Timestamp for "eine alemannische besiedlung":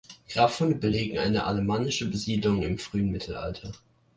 1.19-2.63